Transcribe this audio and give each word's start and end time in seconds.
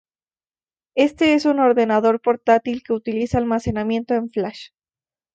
Este 0.95 1.35
es 1.35 1.45
un 1.45 1.59
ordenador 1.59 2.19
portátil 2.23 2.81
que 2.81 2.93
utiliza 2.93 3.37
almacenamiento 3.37 4.15
en 4.15 4.31
flash. 4.31 4.69